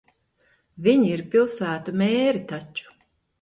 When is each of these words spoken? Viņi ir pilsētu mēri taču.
Viņi 0.87 1.11
ir 1.17 1.23
pilsētu 1.35 1.95
mēri 2.01 2.43
taču. 2.55 2.97